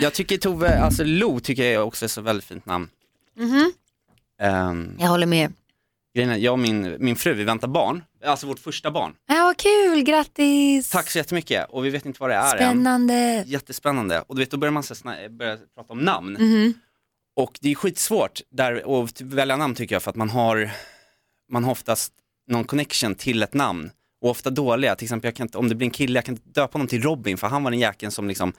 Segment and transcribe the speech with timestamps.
[0.00, 2.88] Jag tycker Tove, alltså Lo tycker jag också är så väldigt fint namn.
[3.36, 3.72] Mhm.
[4.42, 5.52] Um, Jag håller med.
[6.14, 9.14] grejen är, jag och min, min fru, vi väntar barn, alltså vårt första barn.
[9.28, 10.90] Ja, vad kul, grattis!
[10.90, 12.58] Tack så jättemycket och vi vet inte vad det är än.
[12.58, 13.44] Spännande.
[13.46, 14.20] Jättespännande.
[14.26, 16.32] Och du vet, då börjar man så här, sna- börja prata om namn.
[16.40, 16.74] Mhm.
[17.36, 20.70] Och det är skitsvårt där, att välja namn tycker jag för att man har,
[21.52, 22.12] man har oftast
[22.48, 23.90] någon connection till ett namn.
[24.22, 26.34] Och ofta dåliga, till exempel jag kan inte, om det blir en kille, jag kan
[26.34, 28.52] inte döpa honom till Robin för han var den jäkeln som liksom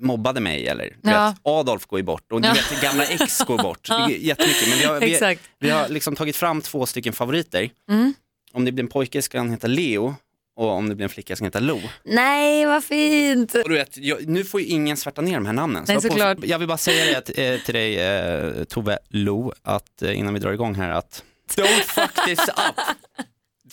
[0.00, 1.26] mobbade mig eller Ja.
[1.28, 2.54] vet, Adolf går ju bort och du Ja.
[2.54, 3.88] vet gamla ex går bort.
[3.90, 7.70] Är jättemycket men vi har, vi, vi har liksom tagit fram två stycken favoriter.
[7.90, 8.14] Mm.
[8.52, 10.14] Om det blir en pojke ska han heta Leo
[10.56, 11.80] och om det blir en flicka ska han heta Lo.
[12.04, 13.54] Nej, vad fint.
[13.54, 15.84] Och du vet, jag, nu får ju ingen svärta ner de här namnen.
[15.88, 16.38] Nej, på- såklart.
[16.42, 20.34] jag vill bara säga det till, eh, till dig eh, Tove Lo, att eh, innan
[20.34, 21.22] vi drar igång här att
[21.56, 22.80] don't fuck this up.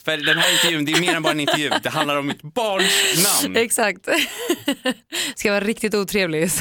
[0.05, 2.41] För den här intervjun, det är mer än bara en intervju, det handlar om mitt
[2.41, 3.55] barns namn.
[3.55, 4.07] Exakt.
[5.35, 6.49] Ska vara riktigt otrevlig.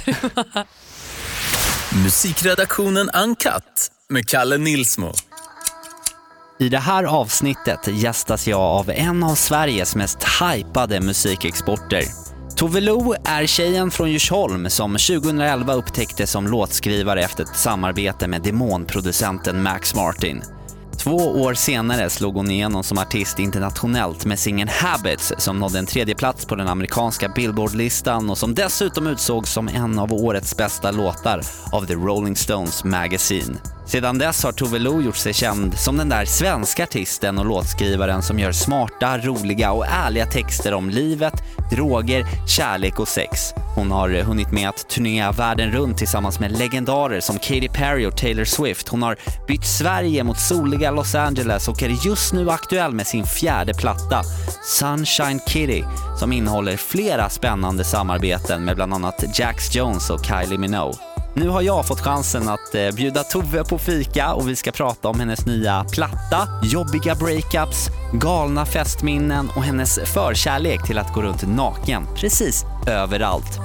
[2.04, 5.12] Musikredaktionen Uncut med Kalle Nilsmo.
[6.60, 12.02] I det här avsnittet gästas jag av en av Sveriges mest hypade musikexporter.
[12.56, 18.42] Tove Lo är tjejen från Djursholm som 2011 upptäcktes som låtskrivare efter ett samarbete med
[18.42, 20.42] demonproducenten Max Martin.
[21.08, 25.86] Två år senare slog hon igenom som artist internationellt med singeln Habits som nådde en
[25.86, 30.90] tredje plats på den amerikanska Billboard-listan och som dessutom utsågs som en av årets bästa
[30.90, 31.40] låtar
[31.72, 33.58] av The Rolling Stones Magazine.
[33.88, 38.22] Sedan dess har Tove Lo gjort sig känd som den där svenska artisten och låtskrivaren
[38.22, 41.34] som gör smarta, roliga och ärliga texter om livet,
[41.70, 43.40] droger, kärlek och sex.
[43.74, 48.06] Hon har eh, hunnit med att turnera världen runt tillsammans med legendarer som Katy Perry
[48.06, 48.88] och Taylor Swift.
[48.88, 53.24] Hon har bytt Sverige mot soliga Los Angeles och är just nu aktuell med sin
[53.24, 54.22] fjärde platta,
[54.64, 55.82] Sunshine Kitty,
[56.18, 61.17] som innehåller flera spännande samarbeten med bland annat Jax Jones och Kylie Minogue.
[61.34, 65.08] Nu har jag fått chansen att eh, bjuda Tove på fika och vi ska prata
[65.08, 71.48] om hennes nya platta, jobbiga breakups, galna festminnen och hennes förkärlek till att gå runt
[71.48, 73.58] naken precis överallt.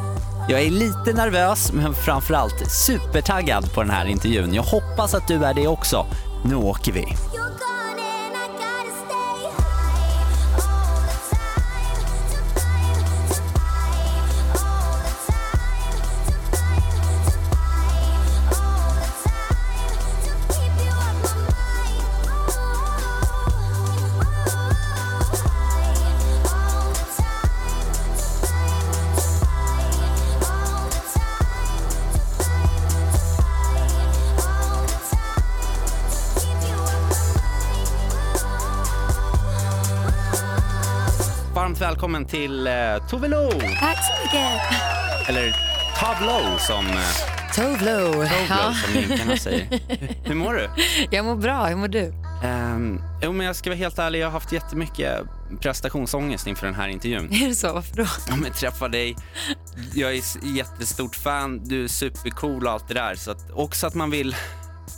[0.49, 4.53] Jag är lite nervös men framförallt supertaggad på den här intervjun.
[4.53, 6.05] Jag hoppas att du är det också.
[6.45, 7.05] Nu åker vi.
[42.03, 42.73] Välkommen till eh,
[43.09, 43.49] Tove Lo,
[43.79, 45.29] Tack så mycket.
[45.29, 45.55] eller
[45.99, 48.11] Tavlo som, eh, Tovlo.
[48.13, 48.73] Tovlo, Ja.
[48.73, 49.67] som linkarna säger.
[50.23, 50.69] Hur, mår du?
[51.11, 52.13] Jag mår bra, hur mår du?
[52.43, 55.21] Um, jo men jag ska vara helt ärlig, jag har haft jättemycket
[55.61, 57.29] prestationsångest inför den här intervjun.
[57.33, 57.73] Är det så?
[57.73, 58.05] Varför då?
[58.29, 59.15] Ja men träffa dig,
[59.93, 60.21] jag är
[60.57, 63.15] jättestort fan, du är supercool och allt det där.
[63.15, 64.35] Så att också att man vill,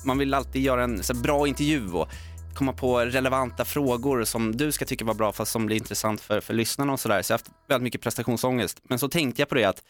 [0.05, 2.09] man vill alltid göra en så bra intervju och
[2.55, 6.41] komma på relevanta frågor som du ska tycka var bra fast som blir intressant för,
[6.41, 7.21] för lyssnarna och sådär.
[7.21, 8.81] Så jag har haft väldigt mycket prestationsångest.
[8.83, 9.83] Men så tänkte jag på det att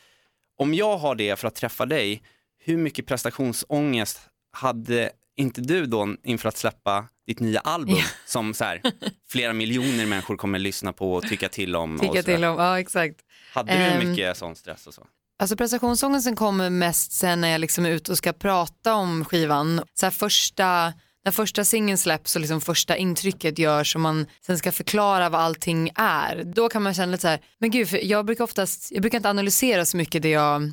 [0.57, 2.21] om jag har det för att träffa dig,
[2.63, 4.21] hur mycket prestationsångest
[4.51, 8.81] hade inte du då inför att släppa ditt nya album som så här,
[9.29, 11.99] flera miljoner människor kommer lyssna på och tycka till om?
[11.99, 13.15] Tycka till om, ja exakt.
[13.53, 15.07] Hade du Ehm, mycket sån stress och så?
[15.39, 19.81] Alltså prestationsångesten kommer mest sen när jag liksom är ute och ska prata om skivan.
[19.93, 20.93] Så här första,
[21.25, 25.41] när första singeln släpps och liksom första intrycket görs och man sen ska förklara vad
[25.41, 26.43] allting är.
[26.43, 29.17] Då kan man känna lite så här, men gud, för jag brukar oftast, jag brukar
[29.17, 30.71] inte analysera så mycket det jag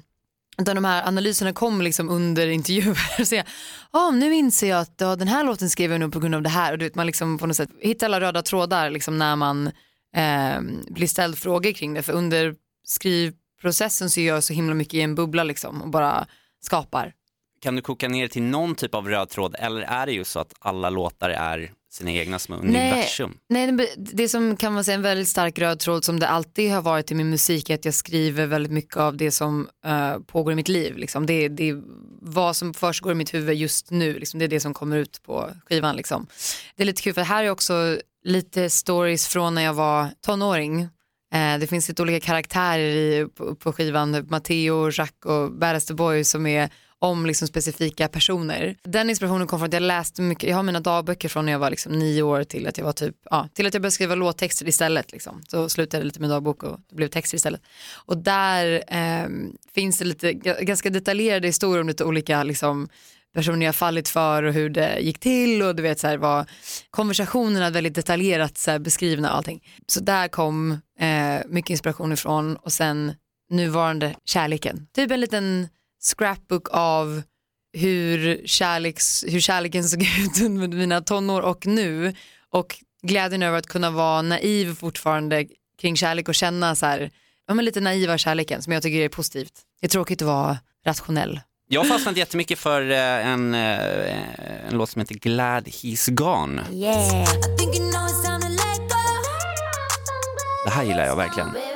[0.58, 3.24] utan de här analyserna kommer liksom under intervjuer.
[3.24, 3.44] Så jag,
[3.90, 6.42] ah, nu inser jag att ja, den här låten skrev jag nog på grund av
[6.42, 6.72] det här.
[6.72, 9.66] Och du vet, man liksom på något sätt hittar alla röda trådar liksom när man
[10.16, 12.02] eh, blir ställd frågor kring det.
[12.02, 16.26] För under skrivprocessen så gör jag så himla mycket i en bubbla liksom och bara
[16.60, 17.12] skapar.
[17.62, 20.38] Kan du koka ner till någon typ av röd tråd eller är det ju så
[20.41, 23.35] att alla låtar är sina egna små universum?
[23.49, 26.70] Nej, det- det som kan man säga en väldigt stark röd tråd som det alltid
[26.73, 30.19] har varit i min musik är att jag skriver väldigt mycket av det som eh,
[30.19, 30.97] pågår i mitt liv.
[30.97, 31.26] Liksom.
[31.26, 31.75] Det, det
[32.20, 34.38] vad som försiggår i mitt huvud just nu, liksom.
[34.38, 35.97] det är det som kommer ut på skivan.
[35.97, 36.26] Liksom.
[36.76, 40.81] Det är lite kul för här är också lite stories från när jag var tonåring.
[41.35, 45.94] Eh, det finns lite olika karaktärer i, på, på skivan, Matteo, Jacques och Badass the
[45.94, 46.70] Boy som är
[47.02, 48.76] om liksom specifika personer.
[48.82, 51.58] Den inspirationen kom från att jag läste mycket, jag har mina dagböcker från när jag
[51.58, 54.14] var liksom nio år till att jag var typ, ja, till att jag började skriva
[54.14, 55.12] låttexter istället.
[55.12, 55.43] Liksom.
[55.49, 57.60] Så slutade jag lite med dagbok och det blev texter istället.
[57.94, 59.28] Och där eh,
[59.75, 62.88] finns det lite, ganska detaljerade historier om lite olika liksom,
[63.34, 66.46] personer jag fallit för och hur det gick till och du vet så här var
[66.90, 69.64] konversationerna väldigt detaljerat så här, beskrivna och allting.
[69.87, 73.14] Så där kom eh, mycket inspiration ifrån och sen
[73.50, 74.87] nuvarande kärleken.
[74.94, 75.69] Typ en liten
[76.02, 77.22] scrapbook av
[77.72, 82.14] hur, kärleks, hur kärleken såg ut under mina tonår och nu
[82.50, 85.46] och glädjen över att kunna vara naiv fortfarande
[85.81, 87.10] kring kärlek och känna så här,
[87.46, 89.52] ja, men lite naiva kärleken som jag tycker är positivt.
[89.81, 91.40] Det är tråkigt att vara rationell.
[91.69, 96.62] Jag har fastnat jättemycket för eh, en, eh, en låt som heter Glad He's Gone.
[96.72, 97.25] Yeah.
[100.64, 101.71] Det här gillar jag verkligen.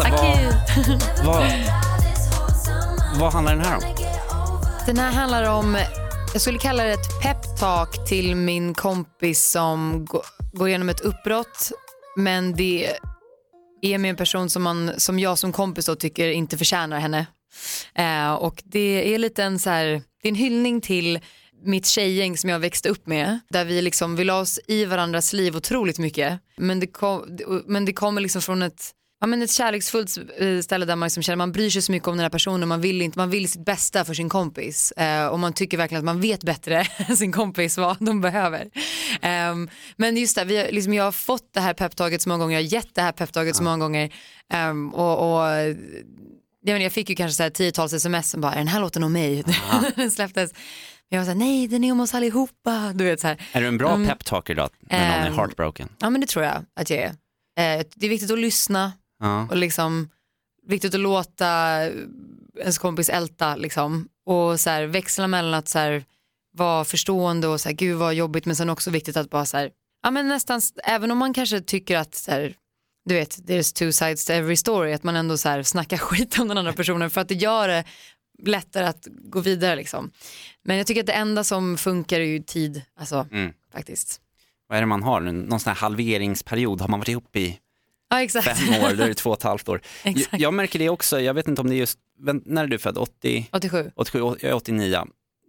[0.00, 1.50] Berätta, vad, vad,
[3.20, 3.82] vad handlar den här om?
[4.86, 5.78] Den här handlar om,
[6.32, 11.72] jag skulle kalla det ett peptalk till min kompis som gå- går igenom ett uppbrott.
[12.16, 12.90] Men det
[13.82, 17.26] är med en person som, man, som jag som kompis då tycker inte förtjänar henne.
[17.94, 19.84] Eh, och det är lite en så här,
[20.22, 21.18] det är en hyllning till
[21.64, 23.38] mitt tjejgäng som jag växte upp med.
[23.50, 26.40] Där vi liksom, vi la oss i varandras liv otroligt mycket.
[26.56, 28.90] Men det, kom, men det kommer liksom från ett
[29.20, 32.08] Ja, men ett kärleksfullt eh, ställe där man liksom känner man bryr sig så mycket
[32.08, 35.26] om den här personen, man vill, inte, man vill sitt bästa för sin kompis eh,
[35.26, 38.70] och man tycker verkligen att man vet bättre än sin kompis vad de behöver.
[39.22, 42.58] Ehm, men just det, vi, liksom, jag har fått det här peptaget så många gånger,
[42.58, 44.12] jag har gett det här peptaget så många gånger
[44.52, 45.76] Ehm, och, och jag,
[46.72, 49.12] menar, jag fick ju kanske så här tiotals sms som bara, den här låten om
[49.12, 49.44] mig?
[49.96, 50.52] den släpptes.
[51.10, 52.92] Men jag var såhär, nej den är om oss allihopa.
[52.94, 53.36] Du vet så här.
[53.52, 54.08] Är du en bra Mm.
[54.08, 55.88] peptalker då, när någon är Ehm, heartbroken?
[55.98, 57.06] Ja men det tror jag att jag är.
[57.78, 59.46] Eh, det är viktigt att lyssna Ja.
[59.50, 60.10] och liksom
[60.66, 61.80] viktigt att låta
[62.58, 66.04] ens kompis älta liksom och så här, växla mellan att så här,
[66.52, 69.56] vara förstående och så här, gud vad jobbigt men sen också viktigt att bara så
[69.56, 69.70] här,
[70.02, 72.54] ja men nästan, även om man kanske tycker att så här,
[73.04, 76.38] du vet, there's two sides to every story, att man ändå så här, snackar skit
[76.38, 77.84] om den andra personen för att det gör det
[78.42, 80.10] lättare att gå vidare liksom.
[80.64, 83.52] Men jag tycker att det enda som funkar är ju tid, alltså Mm.
[83.72, 84.20] faktiskt.
[84.68, 85.20] Vad är det man har?
[85.20, 86.80] Någon sån här halveringsperiod?
[86.80, 87.58] Har man varit ihop i
[88.10, 88.58] Ja exakt.
[88.58, 89.80] fem år, då är det två och ett halvt år.
[90.04, 91.98] Jag, jag märker det också, jag vet inte om det är just,
[92.44, 92.98] när är du född?
[92.98, 93.90] 80, 87.
[93.94, 94.98] 87, jag är 89.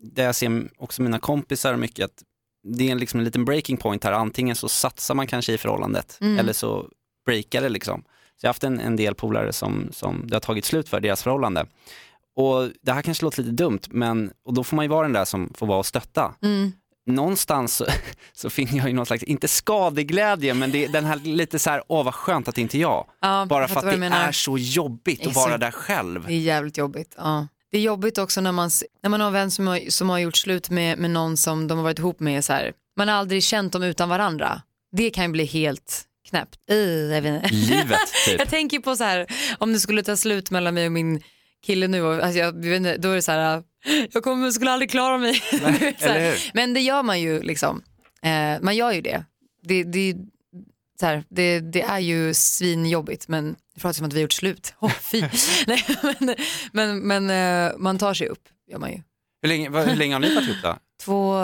[0.03, 2.23] Där jag ser också mina kompisar mycket att
[2.63, 6.17] det är liksom en liten breaking point här, antingen så satsar man kanske i förhållandet
[6.21, 6.39] Mm.
[6.39, 6.87] eller så
[7.25, 8.01] breakar det liksom.
[8.01, 10.99] Så jag har haft en, en del polare som, som det har tagit slut för
[10.99, 11.65] deras förhållande.
[12.35, 15.13] Och det här kanske låter lite dumt, men och då får man ju vara den
[15.13, 16.33] där som får vara och stötta.
[16.41, 16.71] Mm.
[17.05, 17.85] Någonstans så,
[18.33, 21.69] så finner jag ju någon slags, inte skadeglädje, men det är den här lite så
[21.69, 23.07] här, åh vad skönt att inte jag.
[23.21, 26.25] Ja, Bara för att det är så jobbigt Det är att vara där själv.
[26.27, 27.15] Det är jävligt jobbigt.
[27.17, 27.47] Ja.
[27.71, 28.69] Det är jobbigt också när man,
[29.03, 31.67] när man har en vän som har, som har gjort slut med, med någon som
[31.67, 32.45] de har varit ihop med.
[32.45, 32.73] Så här.
[32.97, 34.61] Man har aldrig känt dem utan varandra.
[34.91, 36.59] Det kan ju bli helt knäppt.
[36.71, 37.51] Uh, jag.
[37.51, 38.39] Livet typ.
[38.39, 39.25] jag tänker på så här,
[39.57, 41.23] om det skulle ta slut mellan mig och min
[41.65, 42.61] kille nu, alltså jag,
[43.01, 43.63] då är det så här,
[44.11, 45.33] jag kommer, skulle aldrig klara mig.
[45.51, 46.53] Hur?
[46.55, 47.83] Men det gör man ju liksom.
[48.21, 49.25] Eh, man gör ju det.
[49.63, 50.15] Det, det,
[51.01, 54.73] här, det, det är ju svinjobbigt men det pratar som att vi har gjort slut.
[54.79, 55.21] Åh fy.
[55.67, 55.85] Nej,
[56.19, 56.35] men
[56.71, 57.29] men, men
[57.69, 59.01] eh, man tar sig upp, gör man ju.
[59.41, 60.77] Hur länge, hur länge har ni varit ihop då?
[61.03, 61.39] Två,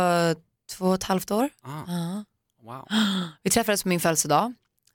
[0.78, 1.50] två och ett halvt år.
[1.64, 2.24] Ah, Ja.
[2.64, 2.88] wow.
[3.44, 4.54] Vi träffades på min födelsedag.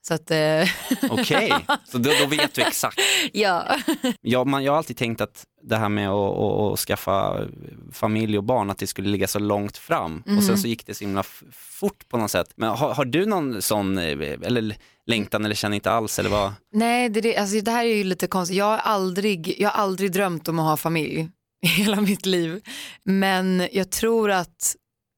[0.08, 0.68] Så att, eh,
[1.10, 1.54] Okej,
[1.84, 2.98] så då, då vet du exakt.
[3.32, 3.76] ja.
[4.20, 7.46] Jag, man, jag har alltid tänkt att det här med att, att, att skaffa
[7.92, 10.22] familj och barn, att det skulle ligga så långt fram.
[10.36, 12.52] Och sen så gick det så himla fort på något sätt.
[12.56, 16.18] Men har, har du någon sån, eh, eller längtan eller känner inte alls?
[16.18, 16.52] Eller vad?
[16.72, 18.58] Nej, det, det, alltså, det här är ju lite konstigt.
[18.58, 21.28] Jag har, aldrig, jag har aldrig drömt om att ha familj
[21.64, 22.60] i hela mitt liv.
[23.04, 24.76] Men jag tror att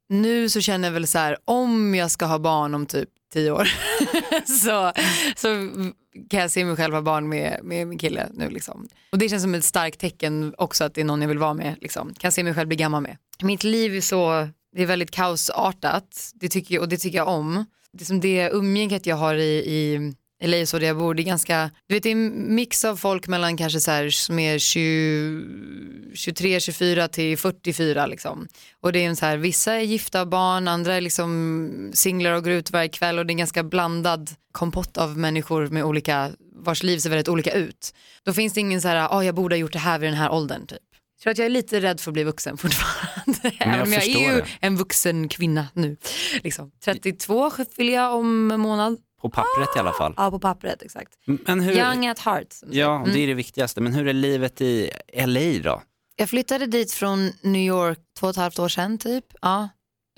[0.08, 3.50] nu så känner jag väl så här, om jag ska ha barn om typ tio
[3.50, 3.68] år
[4.62, 4.92] så,
[5.36, 5.48] så
[6.30, 8.50] kan jag se mig själv ha barn med, med min kille nu.
[8.50, 8.88] Liksom.
[9.12, 11.54] Och det känns som ett starkt tecken också att det är någon jag vill vara
[11.54, 11.76] med.
[11.80, 12.14] Liksom.
[12.14, 13.16] Kan se mig själv bli gammal med.
[13.42, 17.64] Mitt liv är så, det är väldigt kaosartat det tycker, och det tycker jag om.
[17.92, 20.12] Det, som det umgänget jag har i, i
[20.66, 23.26] så där jag bor, det är ganska, du vet det är en mix av folk
[23.26, 28.48] mellan kanske så här som är 20, 23, 24 till 44 liksom.
[28.80, 32.32] Och det är en så här, vissa är gifta och barn, andra är liksom singlar
[32.32, 35.84] och går ut varje kväll och det är en ganska blandad kompott av människor med
[35.84, 37.94] olika, vars liv ser väldigt olika ut.
[38.24, 40.18] Då finns det ingen så här, oh, jag borde ha gjort det här vid den
[40.18, 40.78] här åldern typ.
[41.16, 43.52] Jag tror att jag är lite rädd för att bli vuxen fortfarande.
[43.58, 44.46] Även om jag är ju det.
[44.60, 45.96] en vuxen kvinna nu.
[46.42, 46.70] Liksom.
[46.84, 48.98] 32 fyller jag om en månad.
[49.24, 50.14] På pappret i alla fall.
[50.16, 51.12] Ja, på pappret exakt.
[51.24, 52.52] Men hur, Young at heart.
[52.52, 53.16] som det ja, säger.
[53.16, 53.80] det är det viktigaste.
[53.80, 54.90] Men hur är livet i
[55.26, 55.82] LA då?
[56.16, 59.24] Jag flyttade dit från New York två och ett halvt år sedan typ.
[59.40, 59.68] Ja,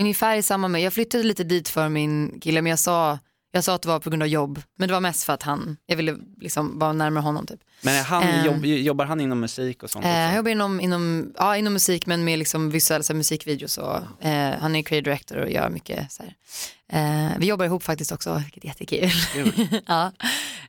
[0.00, 0.82] ungefär i samma med.
[0.82, 3.18] Jag flyttade lite dit för min kille men jag sa,
[3.56, 4.62] jag sa att det var på grund av jobb.
[4.78, 7.60] Men det var mest för att han, jag ville liksom vara närmare honom typ.
[7.82, 8.46] Men är han, Eh.
[8.46, 10.04] jobb, jobbar han inom musik och sånt?
[10.04, 10.36] Eh, jag också?
[10.36, 14.54] jobbar inom, inom, ja, inom musik men med liksom visuella så här, musikvideos och eh,
[14.60, 16.22] han är creative director och gör mycket så.
[16.92, 19.10] Eh, vi jobbar ihop faktiskt också, vilket är jättekul.
[19.86, 20.12] ja.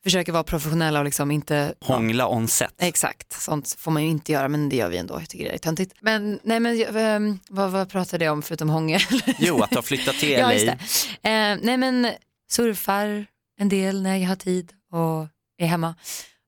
[0.04, 2.74] Försöker vara professionella och liksom inte Hångla on set.
[2.78, 5.20] Exakt, sånt får man ju inte göra men det gör vi ändå.
[5.20, 5.96] Jag tycker det är töntigt.
[6.02, 9.02] Men nej men ehm, vad, vad pratade jag om förutom hångel?
[9.40, 10.40] Jo, att du har flyttat till LA.
[10.40, 11.30] ja, just det.
[11.30, 12.08] Eh, nej men
[12.48, 13.26] surfar
[13.60, 15.28] en del när jag har tid och
[15.58, 15.96] är hemma.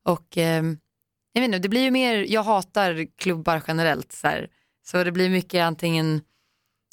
[0.06, 0.64] Och eh,
[1.34, 4.50] jag vet inte, det blir ju mer, jag hatar klubbar generellt så här.
[4.86, 6.22] Så det blir mycket antingen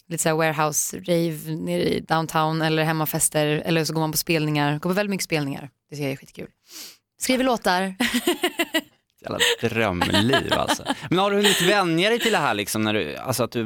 [0.09, 4.19] lite så här warehouse rave nere i downtown eller hemmafester eller så går man på
[4.19, 5.71] spelningar, går på väldigt mycket spelningar.
[5.91, 6.49] Det tycker jag är skitkul.
[7.19, 7.81] Skriver låtar.
[9.21, 10.85] Jävla drömliv alltså.
[11.11, 13.63] Men har du hunnit vänja dig till det här liksom, när du, alltså att du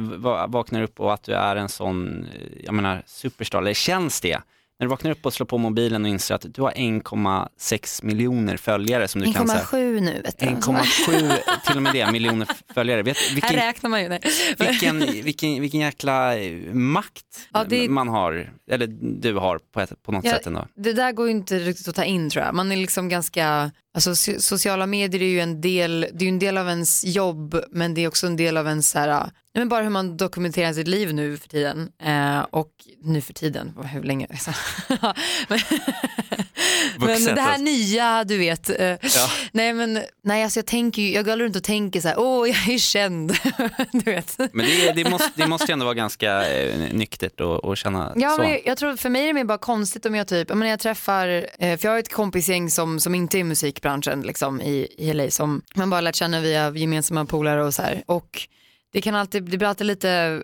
[0.47, 4.41] vaknar upp och att du är en sån, eh, jag menar superstar, eller känns det?
[4.81, 8.57] När du vaknar upp och slår på mobilen och inser att du har 1,6 miljoner
[8.57, 9.59] följare som du kan säga.
[9.61, 10.45] 1,7 nu vet du.
[10.45, 13.01] 1,7 till och med det, miljoner följare.
[13.03, 14.09] Vet, Här vilken, räknar man ju.
[14.09, 14.19] Nej.
[14.57, 18.87] vilken, vilken, vilken jäkla eh, makt Ja, det- man har, eller
[19.21, 20.67] du har på, ett, på något Ja, sätt ändå.
[20.75, 22.55] Det där går ju inte riktigt att ta in tror jag.
[22.55, 26.39] Man är liksom ganska, alltså sociala medier är ju en del, det är ju en
[26.39, 29.69] del av ens jobb men det är också en del av ens så här, men
[29.69, 31.91] bara hur man dokumenterar sitt liv nu för tiden.
[32.03, 32.71] Eh, och
[33.03, 34.27] nu för tiden, hur länge?
[35.49, 35.59] men,
[36.99, 38.69] men det här nya, du vet.
[38.69, 38.95] Eh,
[39.51, 42.69] Nej men, nej alltså jag tänker jag går runt och tänker så här, åh jag
[42.69, 43.33] är känd.
[43.91, 44.37] du vet.
[44.53, 48.41] Men det, det, måste, det måste ändå vara ganska eh, nyktert att känna Ja, så.
[48.41, 50.69] men jag tror för mig är det mer bara konstigt om jag typ, jag, menar,
[50.69, 51.27] jag träffar,
[51.59, 55.13] eh, för jag har ett kompisgäng som, som inte är i musikbranschen liksom, i, i
[55.13, 58.03] LA som man bara lärt känna via gemensamma polare och så här.
[58.05, 58.47] Och
[58.93, 60.41] det kan alltid, det blir alltid lite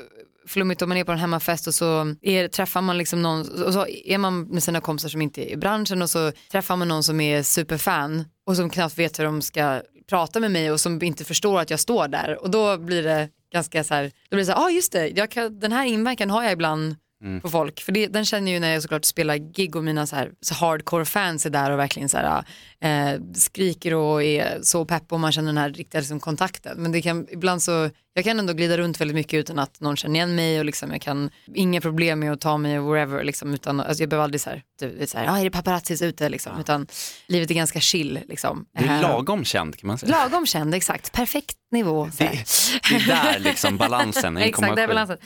[0.48, 3.74] flummigt om man är på en hemmafest och så är, träffar man liksom någon, och
[3.74, 6.88] så är man med sina kompisar som inte är i branschen och så träffar man
[6.88, 10.80] någon som är superfan och som knappt vet hur de ska prata med mig och
[10.80, 14.36] som inte förstår att jag står där och då blir det ganska så här, då
[14.36, 16.96] blir det så här, ah, just det, kan, den här inverkan har jag ibland
[17.42, 17.80] på folk.
[17.82, 20.32] För det, den känner jag ju när jag såklart spelar gig och mina så här,
[20.42, 22.44] så hardcore fans är där och verkligen så här,
[22.80, 26.82] eh, skriker och är så pepp och man känner den här riktiga liksom, kontakten.
[26.82, 29.98] Men det kan, ibland så, jag kan ändå glida runt väldigt mycket utan att någon
[29.98, 33.54] känner igen mig och liksom, jag kan, inga problem med att ta mig wherever liksom,
[33.54, 36.30] utan alltså, jag behöver aldrig så här, du så här, ah, är det paparazzis ute
[36.30, 36.88] liksom, utan
[37.28, 38.66] livet är ganska chill liksom.
[38.80, 40.12] Du är Eh, lagom känd kan man säga.
[40.12, 42.10] Lagom känd, exakt, perfekt nivå.
[42.18, 42.24] Det,
[42.90, 44.42] det är där liksom balansen, 1,7.
[44.48, 45.18] Exakt, det är balansen.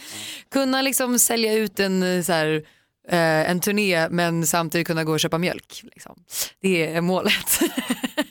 [0.52, 2.64] Kunna liksom sälja ut en, eh, så här,
[3.10, 5.82] eh, en turné men samtidigt kunna gå och köpa mjölk.
[5.84, 6.16] Liksom.
[6.62, 7.60] Det är målet.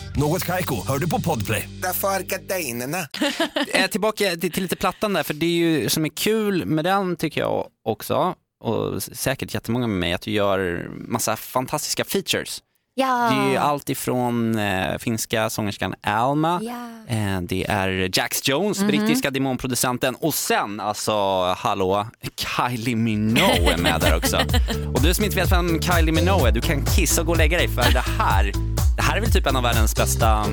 [0.15, 1.69] Något Kaiko, hör du på Podplay.
[1.81, 2.97] Därför är gardinerna.
[3.73, 6.85] Eh, tillbaka till, till lite plattan där, för det är ju som är kul med
[6.85, 12.59] den tycker jag också, och säkert jättemånga med mig, att du gör massa fantastiska features.
[12.93, 13.07] Ja.
[13.31, 17.15] Det är ju allt ifrån eh, finska sångerskan Alma, Ja.
[17.15, 18.87] eh, det är Jax Jones, Mhm.
[18.87, 21.13] brittiska demonproducenten och sen alltså,
[21.57, 24.37] hallå, Kylie Minogue är med där också.
[24.93, 27.37] och du som inte vet vem Kylie Minogue är, du kan kissa och gå och
[27.37, 28.51] lägga dig för det här,
[29.01, 30.45] det här är väl typ en av världens bästa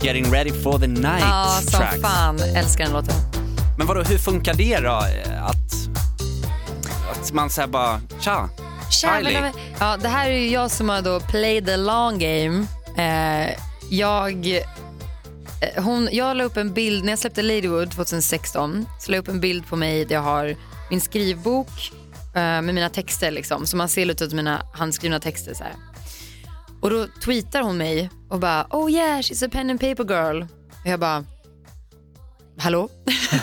[0.00, 2.00] Getting ready for the night Ja, som tracks.
[2.02, 2.40] fan.
[2.40, 3.14] Älskar den låten.
[3.78, 4.90] Men vadå, hur funkar det då?
[5.40, 5.56] Att,
[7.10, 8.48] att man säger bara, tja,
[8.90, 9.24] Kylie.
[9.24, 9.52] Kylie.
[9.80, 12.66] Ja, det här är ju jag som har då play the long game.
[12.98, 13.54] Eh,
[13.90, 19.16] jag, eh, hon, jag la upp en bild, när jag släppte Ladywood 2016, så la
[19.16, 20.56] jag upp en bild på mig där jag har
[20.90, 21.92] min skrivbok
[22.34, 23.66] eh, med mina texter liksom.
[23.66, 25.72] Så man ser lite av mina handskrivna texter så här.
[26.82, 30.42] Och då tweetar hon mig och bara, oh yeah, she's a pen and paper girl.
[30.42, 31.24] Och jag bara,
[32.58, 32.88] hallå?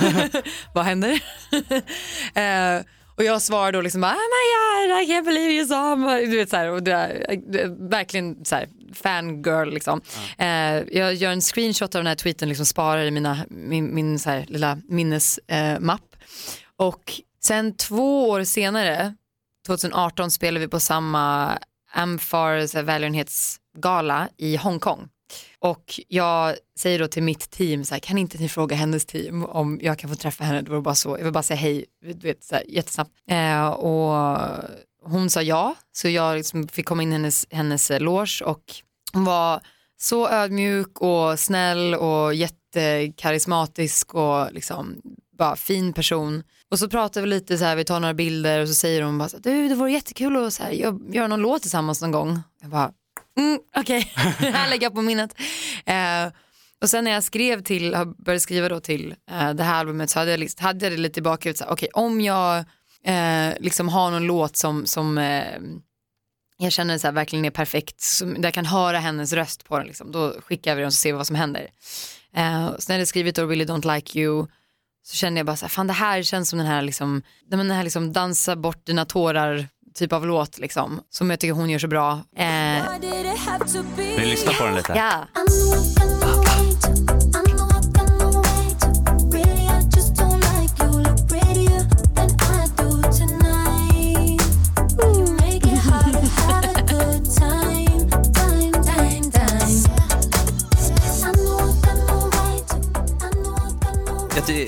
[0.74, 1.12] Vad händer?
[2.34, 6.26] eh, och jag svarar då liksom bara, oh my god, I can't believe you saw.
[6.26, 10.02] Du vet så här, och det är, verkligen så här, fangirl liksom.
[10.38, 14.20] Eh, jag gör en screenshot av den här tweeten, liksom sparar i mina, min, min
[14.20, 16.16] så här, lilla minnesmapp.
[16.78, 19.14] och sen två år senare,
[19.68, 21.58] 2018 spelade vi på samma
[21.92, 25.10] Amfar välgörenhetsgala i Hongkong.
[25.60, 29.46] Och jag säger då till mitt team, så här, kan inte ni fråga hennes team
[29.46, 30.62] om jag kan få träffa henne?
[30.62, 33.12] Det var bara så, jag vill bara säga hej, du vet, så här, jättesnabbt.
[33.30, 34.48] Eh, och
[35.04, 38.64] hon sa ja, så jag liksom fick komma in i hennes, hennes loge och
[39.14, 39.62] hon var
[39.98, 45.02] så ödmjuk och snäll och jättekarismatisk och liksom
[45.40, 46.44] bara fin person.
[46.72, 49.18] Och så pratar vi lite så här, vi tar några bilder och så säger hon
[49.18, 50.72] bara så här, du det vore jättekul att så här,
[51.14, 52.40] göra någon låt tillsammans någon gång.
[52.62, 52.92] Jag bara,
[53.38, 54.02] mm, okej,
[54.40, 55.36] här lägger jag på minnet.
[55.86, 56.28] Eh,
[56.82, 60.20] och sen när jag skrev till, började skriva då till eh, det här albumet så
[60.20, 62.58] hade jag, liksom, hade jag det lite i bakhuvudet, okej okay, okej om jag
[63.04, 65.60] eh, liksom har någon låt som, som eh,
[66.58, 69.78] jag känner så här, verkligen är perfekt, som, där jag kan höra hennes röst på
[69.78, 71.70] den, liksom, då skickar vi den och så ser vi vad som händer.
[72.36, 74.48] Eh, sen när jag skrivit då Really Don't Like You
[75.04, 77.72] så kände jag bara så här, fan det här känns som den här, liksom, den
[77.72, 81.80] här liksom dansa bort dina tårar typ av låt liksom, som jag tycker hon gör
[81.80, 82.12] så bra.
[82.36, 82.84] Eh,
[83.98, 84.94] Vill du lyssna på den lite?
[84.96, 85.28] ja.
[104.40, 104.68] Jag, ty-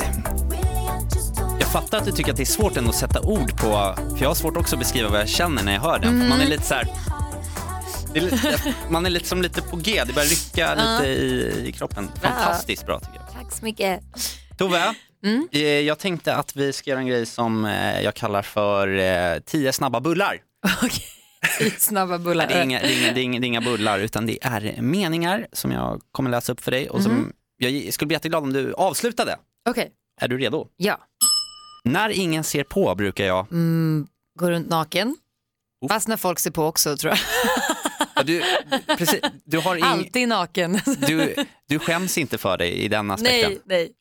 [1.59, 4.21] jag fattar att du tycker att det är svårt ändå att sätta ord på, för
[4.21, 6.21] jag har svårt också att beskriva vad jag känner när jag hör den.
[6.21, 6.87] För man är lite så här,
[8.13, 11.63] det är lite, man är lite som lite på G, det börjar rycka lite i,
[11.67, 12.09] i kroppen.
[12.21, 13.33] Fantastiskt bra tycker jag.
[13.43, 13.99] Tack så mycket.
[14.57, 14.95] Tove,
[15.51, 19.39] eh, jag tänkte att vi ska göra en grej som eh, jag kallar för eh,
[19.39, 20.37] tio snabba bullar.
[20.83, 22.47] Okej, snabba bullar.
[22.47, 25.47] Det är, inga, det, är inga, det, är inga, det bullar utan det är meningar
[25.53, 28.73] som jag kommer läsa upp för dig och som jag skulle bli jätteglad om du
[28.73, 29.37] avslutade.
[29.69, 29.91] Okej,
[30.21, 30.67] Är du redo?
[30.77, 30.99] ja.
[31.83, 33.47] När ingen ser på brukar jag...
[34.39, 35.15] Gå runt naken.
[35.81, 35.89] Oh.
[35.89, 37.19] Fast när folk ser på också tror jag.
[38.15, 38.43] Ja, du,
[38.97, 40.79] precis, du, har ing, Alltid naken.
[41.07, 41.35] du,
[41.67, 43.51] du skäms inte för dig i den aspekten.
[43.51, 43.91] nej, nej.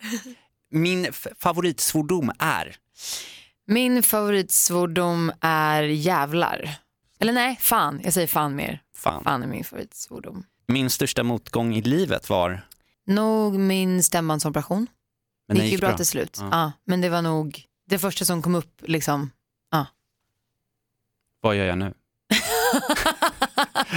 [0.71, 2.77] Min favoritsvordom är...
[3.67, 6.75] Min favoritsvordom är jävlar.
[7.19, 8.01] Eller nej, fan.
[8.05, 8.83] Jag säger fan mer.
[8.97, 9.25] Fan.
[9.25, 10.45] Fan är min favoritsvordom.
[10.67, 12.67] Min största motgång i livet var...
[13.07, 14.87] Nog min stämbandsoperation.
[15.51, 16.37] Men det gick ju bra, till slut.
[16.41, 16.49] Ja.
[16.51, 16.73] Ja.
[16.85, 19.31] men det var nog det första som kom upp liksom.
[21.41, 21.95] Vad gör jag nu?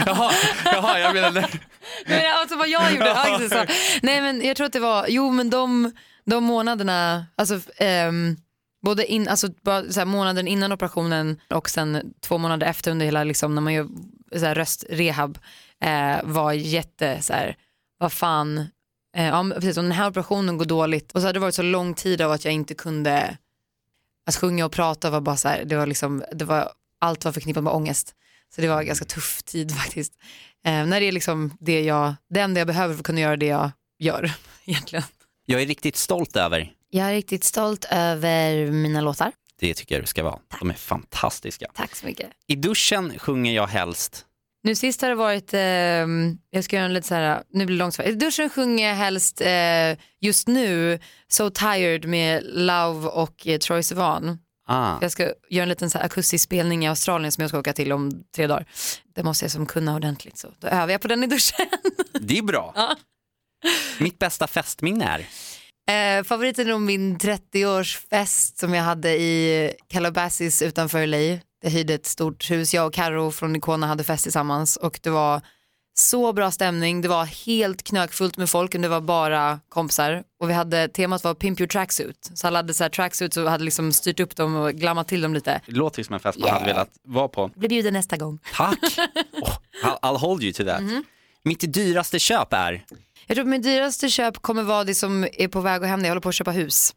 [0.06, 0.32] jaha,
[0.66, 1.50] jaha, jag menade...
[2.08, 3.06] Men alltså vad jag gjorde.
[3.06, 3.74] Ja, just det, så.
[4.02, 5.92] Nej men jag tror att det var, jo men de,
[6.26, 8.38] de månaderna, alltså ehm,
[8.82, 13.06] både in, alltså, bara, så här, månaden innan operationen och sen två månader efter under
[13.06, 13.88] hela, liksom, när man gör
[14.36, 15.38] så här, röstrehab
[15.82, 17.58] eh, var jätte, så här,
[17.98, 18.68] vad fan,
[19.16, 21.62] eh, ja, precis, om den här operationen går dåligt och så hade det varit så
[21.62, 23.38] lång tid av att jag inte kunde,
[24.26, 27.32] att sjunga och prata var bara så här, det var liksom, det var, allt var
[27.32, 28.16] förknippat med ångest.
[28.56, 30.14] Så det var en ganska tuff tid faktiskt.
[30.66, 33.38] Eh, när det är liksom det jag, det enda jag behöver för att kunna göra
[33.38, 34.32] det jag gör
[34.66, 35.04] egentligen.
[35.46, 36.72] Jag är riktigt stolt över.
[36.90, 39.32] Jag är riktigt stolt över mina låtar.
[39.60, 40.40] Det tycker jag du ska vara.
[40.60, 41.66] De är fantastiska.
[41.76, 42.30] Tack så mycket.
[42.48, 44.26] I duschen sjunger jag helst.
[44.64, 45.60] Nu sist har det varit, eh,
[46.50, 48.06] jag ska göra en lite så här, nu blir det långt svar.
[48.06, 54.40] Duschen sjunger helst eh, just nu So Tired med Love och eh, Troye Sivan.
[54.68, 54.98] Ah.
[55.02, 57.74] Jag ska göra en liten så här akustisk spelning i Australien som jag ska åka
[57.74, 58.66] till om tre dagar.
[59.16, 61.68] Det måste jag som kunna ordentligt så då övar jag på den i duschen.
[62.20, 62.96] Det är bra.
[64.00, 65.26] Mitt bästa festminne är?
[65.90, 71.40] Eh, favoriten är nog min 30-årsfest som jag hade i Calabasas utanför LA.
[71.64, 75.10] Jag hyrde ett stort hus, jag och Karo från Icona hade fest tillsammans och det
[75.10, 75.42] var
[75.96, 80.50] så bra stämning, det var helt knökfullt med folk, men det var bara kompisar och
[80.50, 83.64] vi hade, temat var Pimp your tracksuit, så alla hade så här tracksuits och hade
[83.64, 85.62] liksom styrt upp dem och glammat till dem lite.
[85.66, 87.52] Det låter ju som en fest man hade velat vara på.
[87.56, 88.40] Blir bjuden nästa gång.
[88.54, 88.80] Tack!
[89.42, 90.82] Oh, I'll, I'll hold you to that.
[91.44, 92.86] Mitt dyraste köp är?
[93.28, 96.06] Jag tror att mitt dyraste köp kommer vara det som är på väg att hända,
[96.06, 96.94] jag håller på att köpa hus.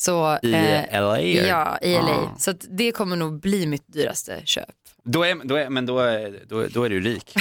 [0.00, 1.20] Så, I eh, LA?
[1.20, 2.00] Ja, i LA.
[2.10, 2.34] Ah.
[2.38, 4.68] Så det kommer nog bli mitt dyraste köp.
[5.04, 7.34] Då är, då är, men då är, då, då är du rik.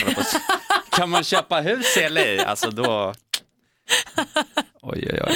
[0.91, 2.45] kan man köpa hus i LA?
[2.45, 3.13] Alltså då...
[4.81, 5.33] Oj, oj, oj.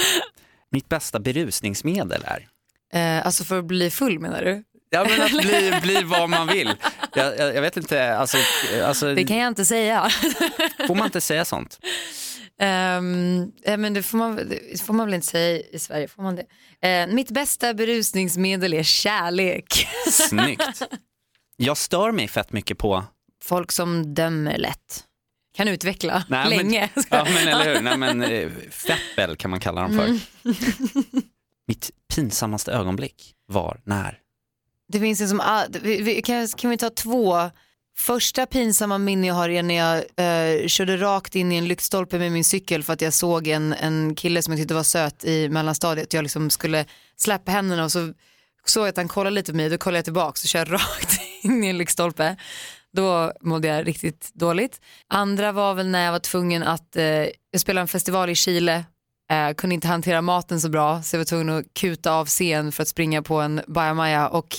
[0.70, 2.48] Mitt bästa berusningsmedel är?
[2.94, 4.64] Eh, alltså för att bli full menar du?
[4.90, 6.74] Ja men att bli, bli vad man vill.
[7.14, 8.38] Jag, jag, jag vet inte, alltså,
[8.84, 10.10] alltså Det kan jag inte säga.
[10.86, 11.78] får man inte säga sånt?
[12.60, 16.08] Eh, men det får, man, det får man väl inte säga i Sverige?
[16.08, 16.46] Får man det?
[16.88, 19.86] Eh, mitt bästa berusningsmedel är kärlek.
[20.10, 20.82] Snyggt.
[21.56, 23.04] Jag stör mig fett mycket på,
[23.42, 25.04] Folk som dömer lätt.
[25.56, 26.90] kan utveckla Nej, länge.
[26.94, 27.80] Men, ja, men eller hur.
[27.82, 30.04] Nej, men, eh, feppel kan man kalla dem för.
[30.04, 30.18] Mm.
[31.66, 34.18] Mitt pinsammaste ögonblick var när?
[34.88, 35.38] Det finns en som,
[36.24, 37.50] kan, kan vi ta två?
[37.96, 42.18] Första pinsamma minne jag har är när jag eh, körde rakt in i en lyktstolpe
[42.18, 45.24] med min cykel för att jag såg en, en kille som jag tyckte var söt
[45.24, 46.12] i mellanstadiet.
[46.12, 46.84] Jag liksom skulle
[47.16, 48.12] släppa händerna och så
[48.64, 51.20] såg jag att han kollade lite på mig, då kollade jag tillbaka och körde rakt
[51.42, 52.36] in i en lyktstolpe.
[52.92, 54.80] Då mådde jag riktigt dåligt.
[55.08, 57.04] Andra var väl när jag var tvungen att, eh,
[57.50, 58.84] jag spelade en festival i Chile,
[59.30, 62.72] eh, kunde inte hantera maten så bra så jag var tvungen att kuta av scen
[62.72, 64.56] för att springa på en bajamaja och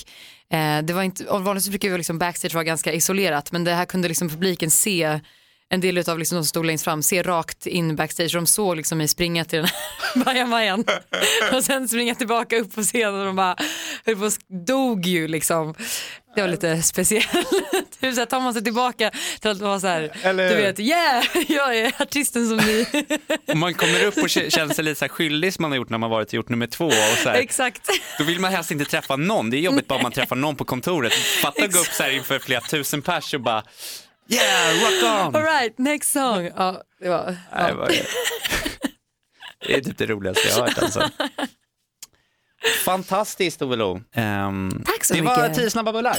[0.54, 3.72] eh, det var inte, och vanligtvis brukar ju liksom backstage vara ganska isolerat men det
[3.72, 5.20] här kunde liksom publiken se
[5.68, 8.76] en del av liksom de som stod längst fram se rakt in backstage de såg
[8.76, 10.84] liksom mig springa till den här bajamajan
[11.52, 13.56] och sen springa tillbaka upp på scenen och de bara
[14.06, 14.30] höll på
[14.66, 15.74] dog ju liksom.
[16.34, 17.28] Det var lite speciellt.
[18.00, 21.24] Hur så tar man sig tillbaka till att vara så här, Eller du vet, yeah,
[21.48, 22.86] jag är artisten som ni.
[23.46, 25.98] Om man kommer upp och känner sig lite så skyldig som man har gjort när
[25.98, 26.86] man varit och gjort nummer två.
[26.86, 27.88] Och så här, Exakt.
[28.18, 29.50] då vill man helst inte träffa någon.
[29.50, 31.12] Det är jobbigt bara om man träffar någon på kontoret.
[31.12, 33.62] Fatta att gå upp så här inför flera tusen pers och bara
[34.28, 35.36] yeah, rock on.
[35.36, 36.50] All right, next song.
[36.56, 37.66] Ja, det var, Nej, ja.
[37.68, 37.90] det, var,
[39.66, 41.10] det är typ det roligaste jag har hört alltså.
[42.84, 44.00] Fantastiskt Ove Lo.
[44.12, 45.56] Ehm, Tack så det var mycket.
[45.56, 46.16] tio snabba bullar.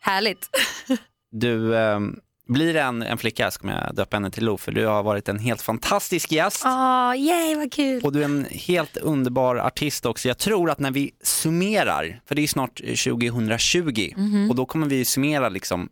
[0.00, 0.48] Härligt.
[1.36, 2.16] Du, ehm,
[2.48, 5.02] blir det en, en flicka så kommer jag döpa henne till Lo för du har
[5.02, 6.62] varit en helt fantastisk gäst.
[6.66, 8.02] Åh, yay vad kul.
[8.04, 10.28] Och du är en helt underbar artist också.
[10.28, 14.50] Jag tror att när vi summerar, för det är snart eh, 2020 Mhm.
[14.50, 15.88] och då kommer vi summera liksom,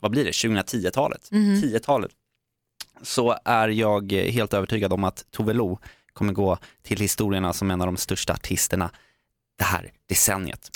[0.00, 1.54] vad blir det, 2010-talet, Mhm.
[1.62, 2.10] 10-talet.
[3.02, 5.78] Så är jag helt övertygad om att Tove Lo
[6.16, 8.90] kommer gå till historierna som en av de största artisterna
[9.58, 10.70] det här decenniet.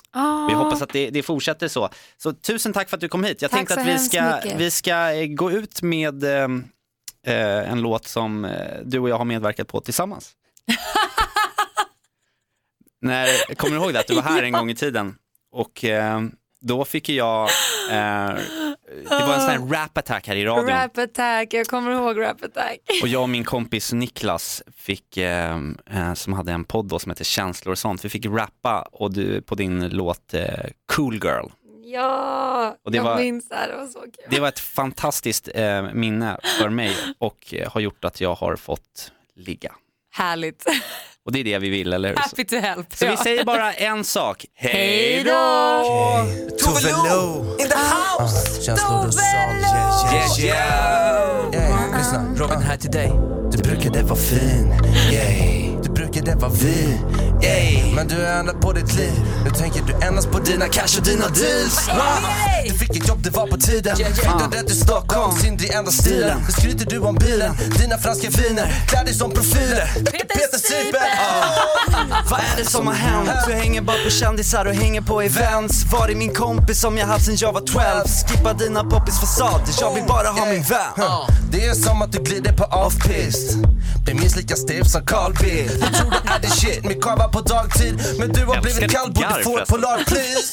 [0.49, 1.89] Vi hoppas att det, det fortsätter så.
[2.17, 3.43] Så tusen tack för att du kom hit.
[3.43, 4.61] Jag Tack tänkte att vi ska, mycket.
[4.61, 6.49] vi ska eh, gå ut med eh,
[7.27, 10.33] eh, en låt som eh, du och jag har medverkat på tillsammans.
[13.03, 15.15] När, kommer du ihåg det, att du var här en gång i tiden?
[15.53, 16.21] Och eh,
[16.61, 17.43] då fick jag,
[17.91, 18.35] eh,
[19.09, 20.67] det var en sån här rap attack här i radion.
[20.69, 22.79] Rap attack, jag kommer ihåg rap attack.
[23.03, 25.59] Och jag och min kompis Niklas fick, eh,
[25.91, 29.13] eh, som hade en podd då som heter Känslor och sånt, vi fick rappa och
[29.15, 30.45] du, på din låt eh,
[30.93, 31.47] Cool Girl.
[31.85, 34.11] Ja, Och det jag var- minns det här, det var så kul.
[34.31, 39.13] Det var ett fantastiskt eh, minne för mig och har gjort att jag har fått
[39.37, 39.73] ligga.
[40.13, 40.65] Härligt.
[41.31, 42.17] Och det är det vi vill, eller hur?
[42.17, 42.87] Happy to help.
[42.95, 43.11] Så ja.
[43.11, 44.45] vi säger bara en sak.
[44.55, 45.31] Hej då!
[46.59, 48.63] Tove Lo in the house.
[48.63, 49.25] Känslor och sånt.
[50.13, 51.55] Yeah, yeah.
[51.55, 52.35] Yeah, lyssna.
[52.37, 53.13] Robin här till dig.
[53.53, 54.75] Du brukade vara fin,
[55.13, 55.71] yay.
[55.83, 56.99] Du brukade vara vi,
[57.43, 57.95] yay.
[57.95, 59.13] Men du har ändrat på ditt liv.
[59.45, 61.91] Nu tänker du endast på dina cash och dina deals.
[62.67, 63.97] Du fick ett jobb, det var på tiden.
[63.97, 66.39] Flyttade till Stockholm, synd i enda stilen.
[66.47, 68.75] Nu skryter du om bilen, dina franska viner.
[68.89, 69.87] Klär dig som profiler.
[70.05, 71.01] Peter Sipen.
[72.31, 73.31] Vad är det som har hänt?
[73.47, 77.07] Du hänger bara på kändisar och hänger på events Var är min kompis som jag
[77.07, 77.83] haft sen jag var 12?
[78.29, 81.07] Skippa dina poppis fasader, jag vill bara ha min vän.
[81.51, 83.57] Det är som att du glider på off-pist
[84.05, 85.73] Blir minst lika stiv som Carl Bildt.
[85.73, 88.01] Du tror det är the shit med kava på dagtid.
[88.19, 89.69] Men du har blivit kall, borde få ett.
[89.69, 90.53] Polar please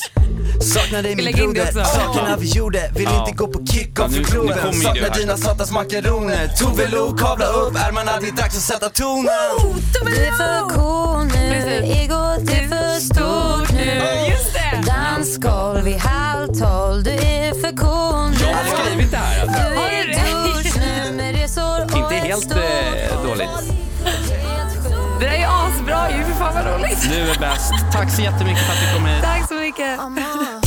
[0.74, 2.92] Saknar dig min det broder, sakerna vi gjorde.
[2.96, 3.20] Vill Ja.
[3.20, 6.48] inte gå på kick-off i kommer ju Saknar det dina satans makaroner.
[6.48, 9.26] Tove Lo, kavla upp ärmarna, det är dags att sätta tonen.
[10.06, 13.86] Du är för cool nu, egot är för stort nu.
[13.86, 14.38] Det.
[14.92, 17.47] Dansgolv vid halv tolv, du är
[22.28, 23.50] helt eh, dåligt.
[25.20, 27.10] Det där är ju asbra ju, för fan vad roligt.
[27.10, 29.24] Du är bäst, tack så jättemycket för att du kom hit.
[29.24, 30.67] Tack så mycket.